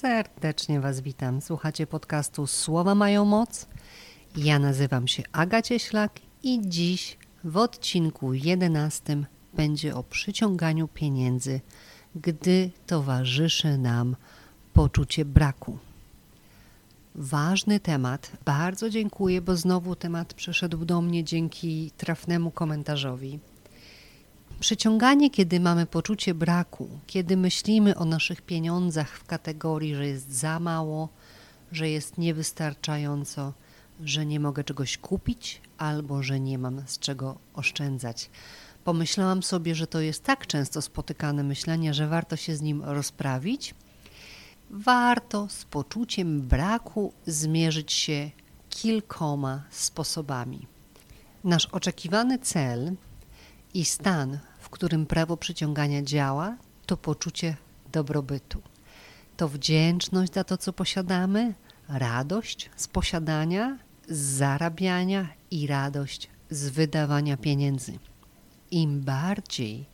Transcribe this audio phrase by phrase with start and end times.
[0.00, 1.40] Serdecznie Was witam.
[1.40, 3.66] Słuchacie podcastu Słowa mają moc.
[4.36, 9.24] Ja nazywam się Aga Cieślak i dziś w odcinku 11
[9.54, 11.60] będzie o przyciąganiu pieniędzy,
[12.14, 14.16] gdy towarzyszy nam
[14.72, 15.78] poczucie braku.
[17.14, 18.32] Ważny temat.
[18.44, 23.38] Bardzo dziękuję, bo znowu temat przyszedł do mnie dzięki trafnemu komentarzowi.
[24.60, 30.60] Przyciąganie, kiedy mamy poczucie braku, kiedy myślimy o naszych pieniądzach w kategorii, że jest za
[30.60, 31.08] mało,
[31.72, 33.52] że jest niewystarczająco,
[34.04, 38.30] że nie mogę czegoś kupić albo że nie mam z czego oszczędzać.
[38.84, 43.74] Pomyślałam sobie, że to jest tak często spotykane myślenie, że warto się z nim rozprawić.
[44.70, 48.30] Warto z poczuciem braku zmierzyć się
[48.70, 50.66] kilkoma sposobami.
[51.44, 52.92] Nasz oczekiwany cel
[53.74, 54.38] i stan,
[54.70, 56.56] w którym prawo przyciągania działa,
[56.86, 57.56] to poczucie
[57.92, 58.62] dobrobytu.
[59.36, 61.54] To wdzięczność za to, co posiadamy,
[61.88, 67.98] radość z posiadania, z zarabiania i radość z wydawania pieniędzy.
[68.70, 69.84] Im bardziej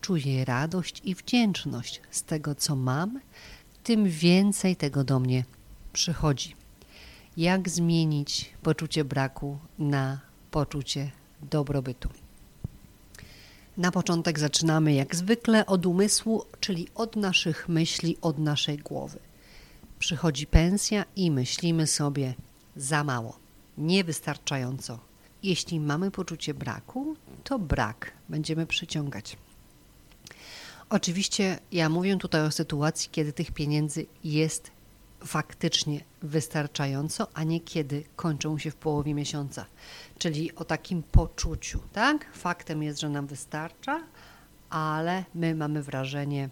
[0.00, 3.20] czuję radość i wdzięczność z tego, co mam,
[3.82, 5.44] tym więcej tego do mnie
[5.92, 6.54] przychodzi.
[7.36, 11.10] Jak zmienić poczucie braku na poczucie
[11.42, 12.25] dobrobytu?
[13.76, 19.18] Na początek zaczynamy jak zwykle od umysłu, czyli od naszych myśli, od naszej głowy.
[19.98, 22.34] Przychodzi pensja i myślimy sobie
[22.76, 23.38] za mało,
[23.78, 24.98] niewystarczająco.
[25.42, 29.36] Jeśli mamy poczucie braku, to brak będziemy przyciągać.
[30.90, 34.70] Oczywiście ja mówię tutaj o sytuacji, kiedy tych pieniędzy jest
[35.26, 39.66] faktycznie wystarczająco, a nie kiedy kończą się w połowie miesiąca.
[40.18, 42.32] Czyli o takim poczuciu, tak?
[42.32, 44.00] Faktem jest, że nam wystarcza,
[44.70, 46.48] ale my mamy wrażenie,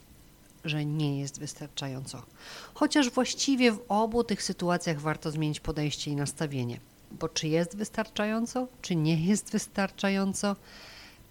[0.64, 2.22] że nie jest wystarczająco.
[2.75, 6.81] Chociaż właściwie w obu tych sytuacjach warto zmienić podejście i nastawienie.
[7.11, 10.56] Bo czy jest wystarczająco, czy nie jest wystarczająco,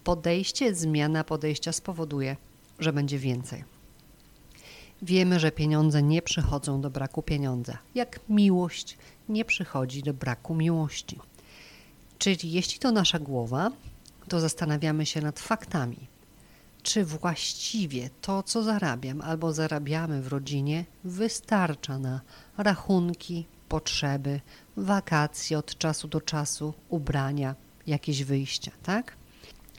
[0.03, 2.37] podejście, zmiana podejścia spowoduje,
[2.79, 3.63] że będzie więcej.
[5.03, 8.97] Wiemy, że pieniądze nie przychodzą do braku pieniądza, jak miłość
[9.29, 11.19] nie przychodzi do braku miłości.
[12.17, 13.71] Czyli jeśli to nasza głowa,
[14.27, 15.97] to zastanawiamy się nad faktami.
[16.83, 22.21] Czy właściwie to, co zarabiam albo zarabiamy w rodzinie, wystarcza na
[22.57, 24.41] rachunki, potrzeby,
[24.77, 27.55] wakacje od czasu do czasu, ubrania,
[27.87, 29.15] jakieś wyjścia, tak?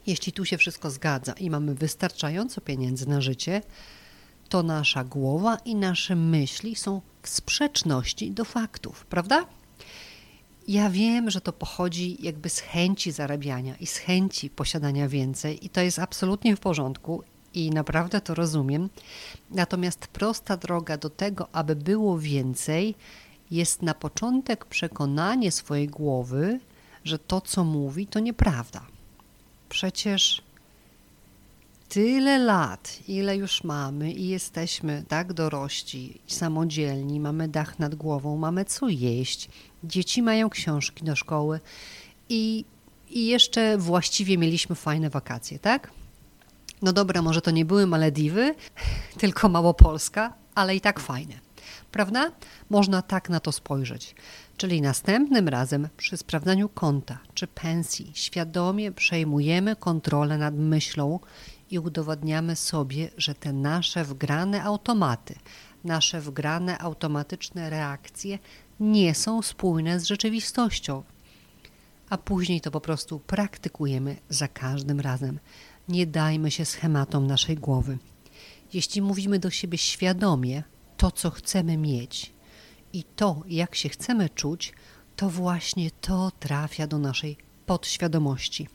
[0.06, 3.62] Jeśli tu się wszystko zgadza i mamy wystarczająco pieniędzy na życie,
[4.54, 9.46] to nasza głowa i nasze myśli są w sprzeczności do faktów, prawda?
[10.68, 15.68] Ja wiem, że to pochodzi jakby z chęci zarabiania i z chęci posiadania więcej, i
[15.68, 17.22] to jest absolutnie w porządku
[17.54, 18.90] i naprawdę to rozumiem.
[19.50, 22.94] Natomiast prosta droga do tego, aby było więcej,
[23.50, 26.60] jest na początek przekonanie swojej głowy,
[27.04, 28.86] że to, co mówi, to nieprawda.
[29.68, 30.42] Przecież
[31.88, 38.64] tyle lat, ile już mamy i jesteśmy tak dorośli, samodzielni, mamy dach nad głową, mamy
[38.64, 39.48] co jeść,
[39.84, 41.60] dzieci mają książki do szkoły
[42.28, 42.64] i,
[43.10, 45.90] i jeszcze właściwie mieliśmy fajne wakacje, tak?
[46.82, 48.54] No dobra, może to nie były Malediwy,
[49.20, 51.34] tylko Małopolska, ale i tak fajne.
[51.90, 52.32] Prawda?
[52.70, 54.14] Można tak na to spojrzeć.
[54.56, 61.20] Czyli następnym razem przy sprawdzaniu konta czy pensji świadomie przejmujemy kontrolę nad myślą
[61.70, 65.34] i udowadniamy sobie, że te nasze wgrane automaty,
[65.84, 68.38] nasze wgrane automatyczne reakcje
[68.80, 71.02] nie są spójne z rzeczywistością.
[72.10, 75.40] A później to po prostu praktykujemy za każdym razem.
[75.88, 77.98] Nie dajmy się schematom naszej głowy.
[78.72, 80.62] Jeśli mówimy do siebie świadomie
[80.96, 82.32] to, co chcemy mieć
[82.92, 84.72] i to, jak się chcemy czuć,
[85.16, 87.36] to właśnie to trafia do naszej
[87.66, 88.68] podświadomości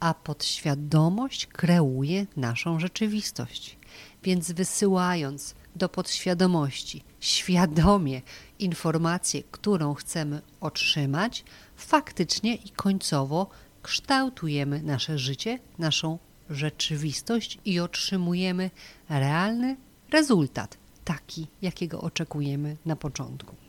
[0.00, 3.78] a podświadomość kreuje naszą rzeczywistość.
[4.22, 8.22] Więc wysyłając do podświadomości świadomie
[8.58, 11.44] informację, którą chcemy otrzymać,
[11.76, 13.50] faktycznie i końcowo
[13.82, 16.18] kształtujemy nasze życie, naszą
[16.50, 18.70] rzeczywistość i otrzymujemy
[19.08, 19.76] realny
[20.12, 23.65] rezultat, taki, jakiego oczekujemy na początku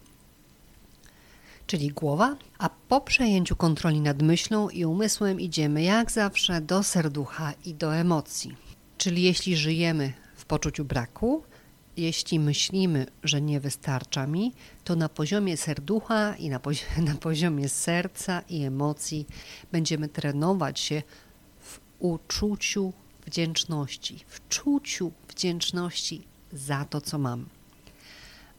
[1.68, 7.54] czyli głowa, a po przejęciu kontroli nad myślą i umysłem idziemy jak zawsze do serducha
[7.66, 8.56] i do emocji.
[8.98, 11.44] Czyli jeśli żyjemy w poczuciu braku,
[11.98, 14.54] jeśli myślimy, że nie wystarcza mi,
[14.84, 19.28] to na poziomie serducha i na, pozi na poziomie serca i emocji
[19.72, 21.04] będziemy trenować się
[21.60, 22.94] w uczuciu
[23.26, 27.57] wdzięczności, w czuciu wdzięczności za to, co mam.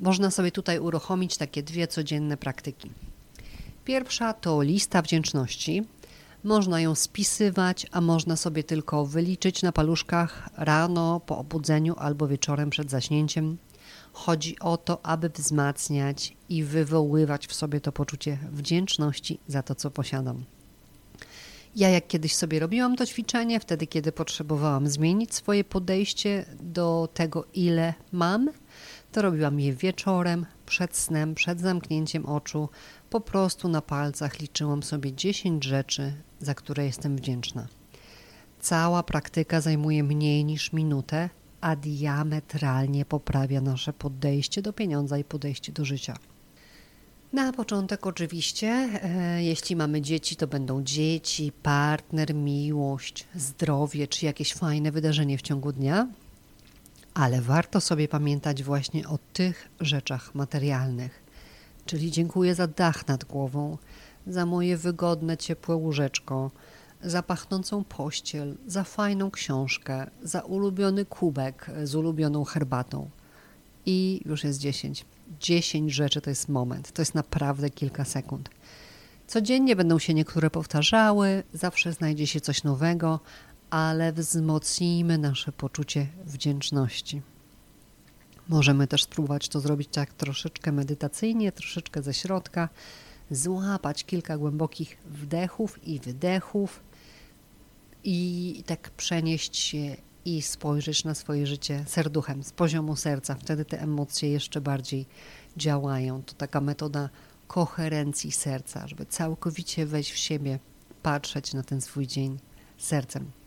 [0.01, 2.91] Można sobie tutaj uruchomić takie dwie codzienne praktyki.
[3.85, 5.85] Pierwsza to lista wdzięczności.
[6.45, 12.71] Można ją spisywać, a można sobie tylko wyliczyć na paluszkach rano, po obudzeniu albo wieczorem
[12.71, 13.57] przed zaśnięciem.
[14.13, 19.91] Chodzi o to, aby wzmacniać i wywoływać w sobie to poczucie wdzięczności za to, co
[19.91, 20.45] posiadam.
[21.77, 27.45] Ja jak kiedyś sobie robiłam to ćwiczenie, wtedy kiedy potrzebowałam zmienić swoje podejście do tego,
[27.55, 28.51] ile mam,
[29.13, 32.69] to robiłam je wieczorem, przed snem, przed zamknięciem oczu.
[33.11, 37.67] Po prostu na palcach liczyłam sobie 10 rzeczy, za które jestem wdzięczna.
[38.61, 45.73] Cała praktyka zajmuje mniej niż minutę, a diametralnie poprawia nasze podejście do pieniądza i podejście
[45.73, 46.15] do życia.
[47.33, 54.55] Na początek, oczywiście, e, jeśli mamy dzieci, to będą dzieci, partner, miłość, zdrowie czy jakieś
[54.55, 56.07] fajne wydarzenie w ciągu dnia,
[57.19, 61.23] ale warto sobie pamiętać właśnie o tych rzeczach materialnych.
[61.87, 63.79] Czyli dziękuję za dach nad głową,
[64.27, 66.51] za moje wygodne, ciepłe łóżeczko,
[67.03, 73.11] za pachnącą pościel, za fajną książkę, za ulubiony kubek z ulubioną herbatą.
[73.87, 75.05] I już jest dziesięć.
[75.41, 78.51] Dziesięć rzeczy to jest moment, to jest naprawdę kilka sekund.
[79.27, 83.21] Codziennie będą się niektóre powtarzały, zawsze znajdzie się coś nowego,
[83.71, 87.23] ale wzmocnijmy nasze poczucie wdzięczności.
[88.49, 92.69] Możemy też spróbować to zrobić tak troszeczkę medytacyjnie, troszeczkę ze środka,
[93.31, 96.83] złapać kilka głębokich wdechów i wydechów
[98.05, 103.35] i tak przenieść się i spojrzeć na swoje życie serduchem, z poziomu serca.
[103.35, 105.07] Wtedy te emocje jeszcze bardziej
[105.57, 106.23] działają.
[106.23, 107.09] To taka metoda
[107.47, 110.59] koherencji serca, żeby całkowicie wejść w siebie,
[111.03, 112.39] patrzeć na ten swój dzień
[112.79, 113.38] sercem.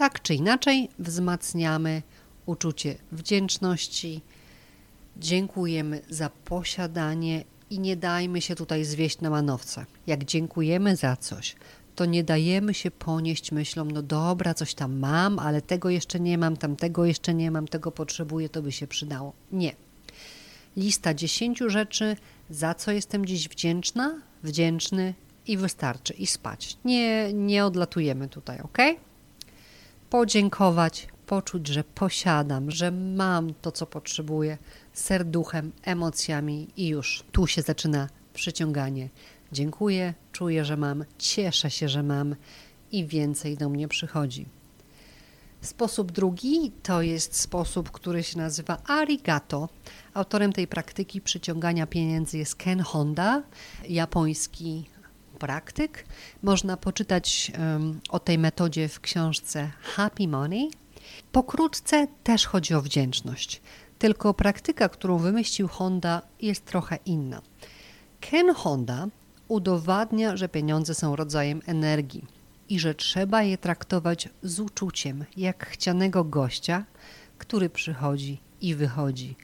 [0.00, 2.02] Tak czy inaczej, wzmacniamy
[2.46, 4.20] uczucie wdzięczności,
[5.16, 9.86] dziękujemy za posiadanie i nie dajmy się tutaj zwieść na manowce.
[10.06, 11.56] Jak dziękujemy za coś,
[11.94, 16.38] to nie dajemy się ponieść myślą, no dobra, coś tam mam, ale tego jeszcze nie
[16.38, 19.32] mam, tamtego jeszcze nie mam, tego potrzebuję, to by się przydało.
[19.52, 19.72] Nie.
[20.76, 22.16] Lista dziesięciu rzeczy,
[22.50, 25.14] za co jestem dziś wdzięczna, wdzięczny
[25.46, 26.76] i wystarczy, i spać.
[26.84, 28.78] Nie, nie odlatujemy tutaj, ok?
[30.10, 34.58] Podziękować, poczuć, że posiadam, że mam to, co potrzebuję,
[34.92, 37.24] serduchem, emocjami i już.
[37.32, 39.08] Tu się zaczyna przyciąganie
[39.52, 42.36] Dziękuję, czuję, że mam, cieszę się, że mam
[42.92, 44.46] i więcej do mnie przychodzi.
[45.60, 49.68] Sposób drugi to jest sposób, który się nazywa arigato.
[50.14, 53.42] Autorem tej praktyki przyciągania pieniędzy jest Ken Honda,
[53.88, 54.84] japoński
[55.40, 56.04] praktyk.
[56.42, 57.52] Można poczytać
[58.08, 60.70] o tej metodzie w książce Happy Money.
[61.32, 63.60] Pokrótce też chodzi o wdzięczność,
[63.98, 67.42] tylko praktyka, którą wymyślił Honda, jest trochę inna.
[68.20, 69.06] Ken Honda
[69.48, 72.24] udowadnia, że pieniądze są rodzajem energii
[72.68, 76.84] i że trzeba je traktować z uczuciem, jak chcianego gościa,
[77.38, 79.36] który przychodzi i wychodzi.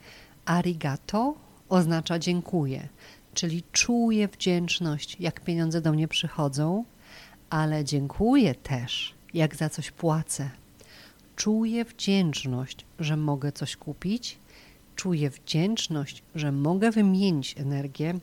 [0.44, 1.34] Arigato
[1.68, 2.88] oznacza dziękuję,
[3.36, 6.84] czyli czuję wdzięczność, jak pieniądze do mnie przychodzą,
[7.50, 10.50] ale dziękuję też, jak za coś płacę.
[11.36, 14.38] Czuję wdzięczność, że mogę coś kupić,
[14.94, 18.18] czuję wdzięczność, że mogę wymienić energię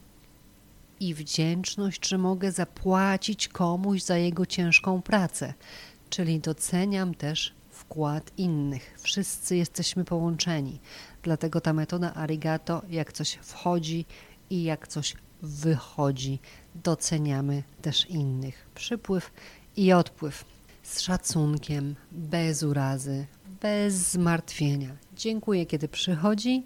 [0.99, 5.53] i wdzięczność, że mogę zapłacić komuś za jego ciężką pracę,
[6.09, 8.95] czyli doceniam też wkład innych.
[8.99, 10.79] Wszyscy jesteśmy połączeni.
[11.23, 14.05] Dlatego ta metoda arigato, jak coś wchodzi
[14.49, 16.39] i jak coś wychodzi,
[16.75, 18.65] doceniamy też innych.
[18.75, 19.31] Przypływ
[19.77, 20.45] i odpływ
[20.83, 23.25] z szacunkiem, bez urazy,
[23.61, 24.89] bez zmartwienia.
[25.15, 26.63] Dziękuję, kiedy przychodzi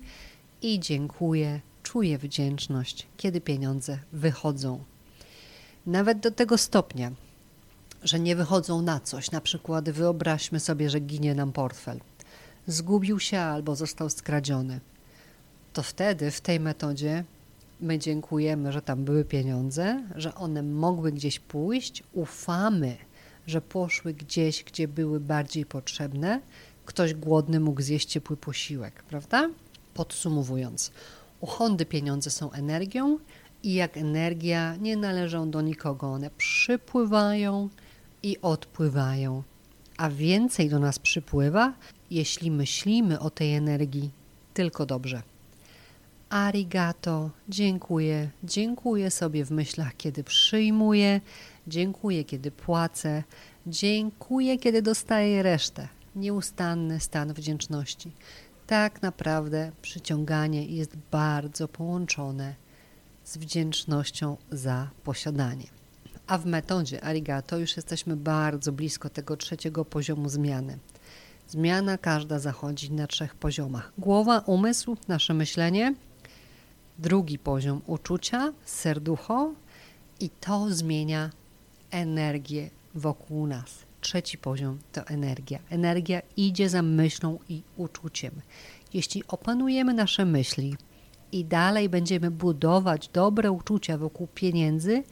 [0.62, 4.84] i dziękuję, czuję wdzięczność, kiedy pieniądze wychodzą.
[5.86, 7.12] Nawet do tego stopnia,
[8.04, 9.32] że nie wychodzą na coś.
[9.32, 12.00] Na przykład wyobraźmy sobie, że ginie nam portfel.
[12.68, 14.80] Zgubił się albo został skradziony.
[15.74, 17.24] To wtedy w tej metodzie
[17.80, 22.98] my dziękujemy, że tam były pieniądze, że one mogły gdzieś pójść, ufamy,
[23.48, 26.42] że poszły gdzieś, gdzie były bardziej potrzebne.
[26.86, 29.50] Ktoś głodny mógł zjeść ciepły posiłek, prawda?
[29.94, 30.92] Podsumowując,
[31.42, 33.20] u Hondy pieniądze są energią
[33.64, 36.08] i jak energia nie należą do nikogo.
[36.08, 37.70] One przypływają
[38.24, 39.44] i odpływają,
[39.98, 41.74] a więcej do nas przypływa,
[42.12, 44.12] jeśli myślimy o tej energii
[44.54, 45.22] tylko dobrze.
[46.30, 51.22] Arigato, dziękuję, dziękuję sobie w myślach, kiedy przyjmuję,
[51.68, 53.24] dziękuję, kiedy płacę,
[53.68, 55.88] dziękuję, kiedy dostaję resztę.
[56.16, 58.12] Nieustanny stan wdzięczności
[58.68, 62.56] Tak naprawdę przyciąganie jest bardzo połączone
[63.24, 65.68] z wdzięcznością za posiadanie.
[66.28, 70.78] A w metodzie Arigato już jesteśmy bardzo blisko tego trzeciego poziomu zmiany.
[71.48, 75.96] Zmiana każda zachodzi na trzech poziomach: głowa, umysł, nasze myślenie.
[77.00, 79.54] Drugi poziom uczucia, serducho,
[80.20, 81.30] i to zmienia
[81.92, 83.86] energię wokół nas.
[84.02, 85.60] Trzeci poziom to energia.
[85.70, 88.32] Energia idzie za myślą i uczuciem.
[88.94, 90.76] Jeśli opanujemy nasze myśli
[91.32, 95.04] i dalej będziemy budować dobre uczucia wokół pieniędzy,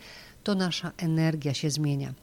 [0.43, 2.13] to nasza energia się zmienia.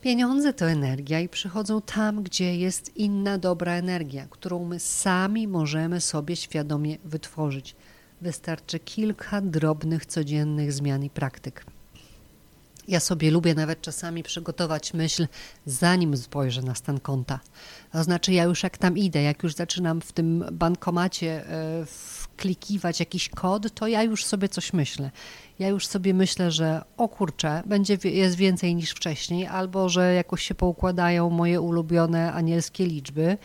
[0.00, 6.00] Pieniądze to energia i przychodzą tam, gdzie jest inna dobra energia, którą my sami możemy
[6.00, 7.76] sobie świadomie wytworzyć.
[8.20, 11.64] Wystarczy kilka drobnych, codziennych zmian i praktyk.
[12.88, 15.26] Ja sobie lubię nawet czasami przygotować myśl,
[15.66, 17.40] zanim spojrzę na stan konta.
[17.92, 23.00] To znaczy, ja już jak tam idę, jak już zaczynam w tym bankomacie e, wklikiwać
[23.00, 25.10] jakiś kod, to ja już sobie coś myślę.
[25.58, 30.42] Ja już sobie myślę, że o kurczę, będzie, jest więcej niż wcześniej, albo że jakoś
[30.42, 33.38] się poukładają moje ulubione anielskie liczby,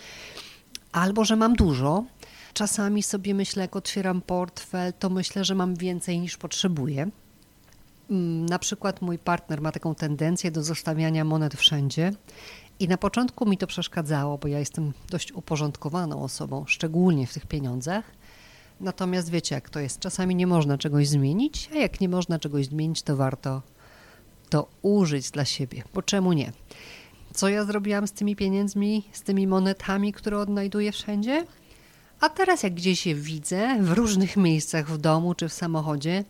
[0.92, 2.04] albo że mam dużo.
[2.54, 7.10] Czasami sobie myślę, jak otwieram portfel, to myślę, że mam więcej niż potrzebuję.
[8.10, 12.14] Mm, na przykład mój partner ma taką tendencję do zostawiania monet wszędzie.
[12.80, 17.46] I na początku mi to przeszkadzało, bo ja jestem dość uporządkowaną osobą, szczególnie w tych
[17.46, 18.06] pieniądzach.
[18.80, 22.66] Natomiast wiecie, jak to jest, czasami nie można czegoś zmienić, a jak nie można czegoś
[22.66, 23.62] zmienić, to warto
[24.50, 26.52] to użyć dla siebie, bo czemu nie?
[27.34, 31.46] Co ja zrobiłam z tymi pieniędzmi, z tymi monetami, które odnajduję wszędzie?
[32.24, 36.24] A teraz, jak gdzieś je widzę, w różnych miejscach w domu czy w samochodzie,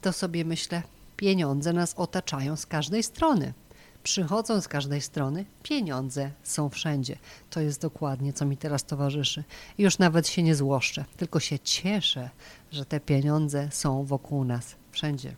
[0.00, 0.82] to sobie myślę,
[1.16, 3.52] pieniądze nas otaczają z każdej strony.
[4.02, 7.18] Przychodzą z każdej strony, pieniądze są wszędzie.
[7.50, 9.44] To jest dokładnie, co mi teraz towarzyszy.
[9.78, 12.30] Już nawet się nie złoszczę, tylko się cieszę,
[12.70, 15.36] że te pieniądze są wokół nas, wszędzie.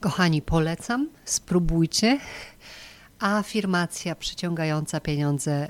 [0.00, 2.18] Kochani, polecam, spróbujcie.
[3.18, 5.68] Afirmacja przyciągająca pieniądze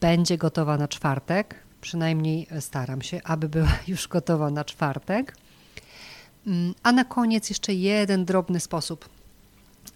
[0.00, 1.62] będzie gotowa na czwartek.
[1.82, 5.36] Przynajmniej staram się, aby była już gotowa na czwartek.
[6.46, 9.08] Mm, a na koniec jeszcze jeden drobny sposób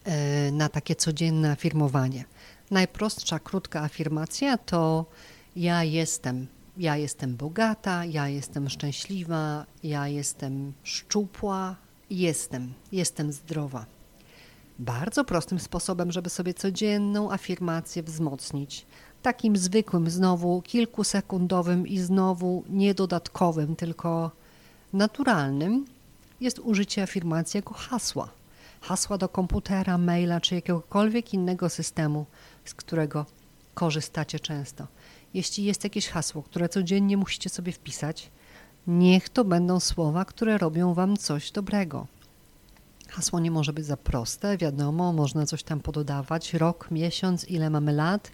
[0.04, 2.24] e, na takie codzienne afirmowanie.
[2.70, 5.06] Najprostsza, krótka afirmacja to
[5.56, 11.76] ja jestem, ja jestem bogata, ja jestem szczęśliwa, ja jestem szczupła,
[12.10, 13.86] jestem, jestem zdrowa.
[14.78, 18.86] Bardzo prostym sposobem, żeby sobie codzienną afirmację wzmocnić.
[19.22, 24.30] Takim zwykłym, znowu kilkusekundowym i znowu niedodatkowym, tylko
[24.92, 25.86] naturalnym,
[26.40, 28.28] jest użycie afirmacji jako hasła.
[28.80, 32.26] Hasła do komputera, maila czy jakiegokolwiek innego systemu,
[32.64, 33.26] z którego
[33.74, 34.86] korzystacie często.
[35.34, 38.30] Jeśli jest jakieś hasło, które codziennie musicie sobie wpisać,
[38.86, 42.06] niech to będą słowa, które robią Wam coś dobrego.
[43.08, 46.54] Hasło nie może być za proste, wiadomo, można coś tam pododawać.
[46.54, 48.30] Rok, miesiąc, ile mamy lat,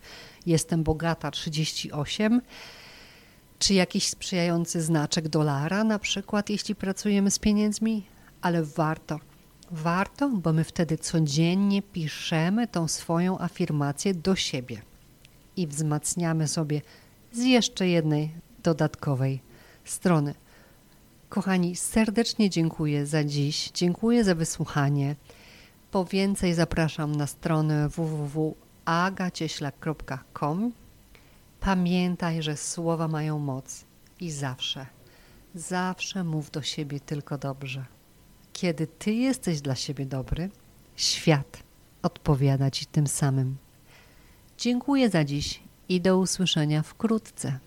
[0.47, 2.41] jestem bogata 38
[3.63, 8.07] czy jakiś sprzyjający znaczek dolara, na przykład, jeśli pracujemy z pieniędzmi,
[8.41, 9.21] ale warto.
[9.71, 14.83] Warto, bo my wtedy codziennie piszemy tą swoją afirmację do siebie
[15.57, 16.83] i wzmacniamy sobie
[17.33, 19.41] z jeszcze jednej dodatkowej
[19.85, 20.35] strony.
[21.33, 25.17] Kochani, serdecznie dziękuję za dziś, dziękuję za wysłuchanie.
[25.91, 30.73] Po więcej zapraszam na stronę www.agacieślak.com
[31.61, 33.85] Pamiętaj, że słowa mają moc
[34.21, 34.87] i zawsze,
[35.55, 37.85] zawsze mów do siebie tylko dobrze.
[38.53, 40.51] Kiedy ty jesteś dla siebie dobry,
[40.97, 41.63] świat
[42.03, 43.57] odpowiada ci tym samym.
[44.59, 47.59] Dziękuję za dziś i do usłyszenia wkrótce.